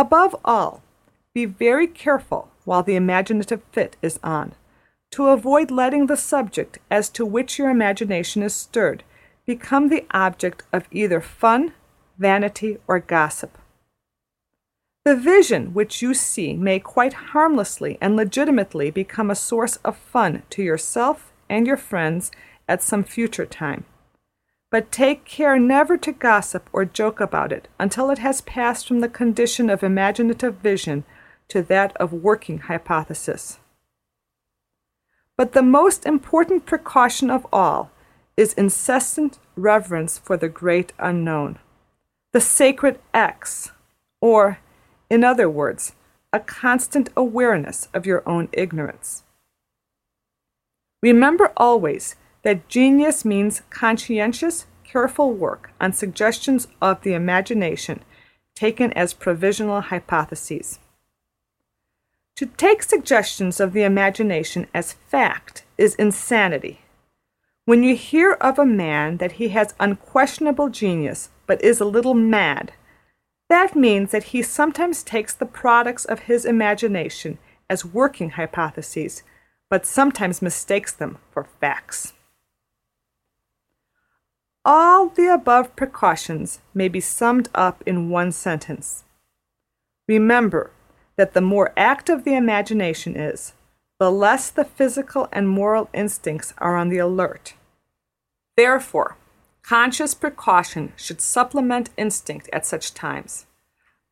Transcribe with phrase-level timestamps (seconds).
[0.00, 0.82] Above all,
[1.34, 4.54] be very careful while the imaginative fit is on,
[5.10, 9.04] to avoid letting the subject as to which your imagination is stirred
[9.44, 11.74] become the object of either fun,
[12.16, 13.58] vanity, or gossip.
[15.04, 20.44] The vision which you see may quite harmlessly and legitimately become a source of fun
[20.48, 22.30] to yourself and your friends
[22.66, 23.84] at some future time.
[24.70, 29.00] But take care never to gossip or joke about it until it has passed from
[29.00, 31.04] the condition of imaginative vision
[31.48, 33.58] to that of working hypothesis.
[35.36, 37.90] But the most important precaution of all
[38.36, 41.58] is incessant reverence for the great unknown,
[42.32, 43.72] the sacred X,
[44.20, 44.60] or
[45.10, 45.94] in other words,
[46.32, 49.24] a constant awareness of your own ignorance.
[51.02, 58.02] Remember always that genius means conscientious, careful work on suggestions of the imagination
[58.54, 60.78] taken as provisional hypotheses.
[62.36, 66.80] To take suggestions of the imagination as fact is insanity.
[67.66, 72.14] When you hear of a man that he has unquestionable genius but is a little
[72.14, 72.72] mad,
[73.48, 79.22] that means that he sometimes takes the products of his imagination as working hypotheses,
[79.68, 82.14] but sometimes mistakes them for facts.
[84.64, 89.04] All the above precautions may be summed up in one sentence.
[90.06, 90.70] Remember
[91.16, 93.54] that the more active the imagination is,
[93.98, 97.54] the less the physical and moral instincts are on the alert.
[98.56, 99.16] Therefore,
[99.62, 103.46] Conscious precaution should supplement instinct at such times,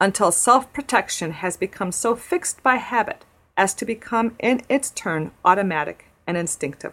[0.00, 3.24] until self protection has become so fixed by habit
[3.56, 6.92] as to become in its turn automatic and instinctive.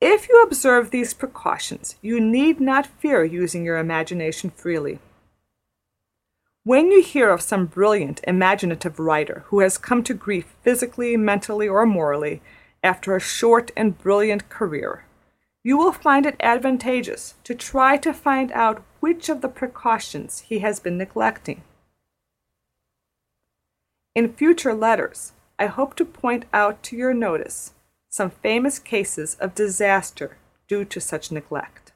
[0.00, 5.00] If you observe these precautions, you need not fear using your imagination freely.
[6.62, 11.66] When you hear of some brilliant, imaginative writer who has come to grief physically, mentally,
[11.66, 12.40] or morally
[12.84, 15.04] after a short and brilliant career,
[15.64, 20.60] you will find it advantageous to try to find out which of the precautions he
[20.60, 21.62] has been neglecting.
[24.14, 27.72] In future letters, I hope to point out to your notice
[28.08, 30.36] some famous cases of disaster
[30.66, 31.92] due to such neglect.